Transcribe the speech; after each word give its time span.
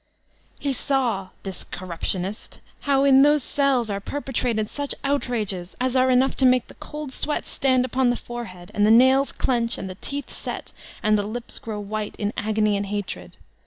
He 0.57 0.73
saw, 0.73 1.29
this 1.43 1.63
corruptionist, 1.63 2.59
how 2.89 3.03
m 3.03 3.21
those 3.21 3.43
ceDs 3.43 3.91
are 3.91 3.99
perpe 4.01 4.33
trated 4.33 4.67
such 4.67 4.95
outrages 5.03 5.75
as 5.79 5.95
are 5.95 6.09
enough 6.09 6.33
to 6.37 6.45
make 6.47 6.65
the 6.65 6.73
cold 6.73 7.11
sweat 7.11 7.45
stand 7.45 7.85
opon 7.87 8.09
the 8.09 8.15
forehead, 8.15 8.71
and 8.73 8.83
the 8.83 8.89
nails 8.89 9.31
dendi, 9.31 9.37
and 9.37 9.67
Sbx 9.67 9.69
Slavery 9.69 9.95
345 10.01 10.01
tOt 10.01 10.01
teeth 10.01 10.29
set, 10.31 10.73
and 11.03 11.17
the 11.19 11.27
lips 11.27 11.59
grow 11.59 11.79
white 11.79 12.15
in 12.17 12.33
agony 12.35 12.75
and 12.77 12.87
hatred. 12.87 13.37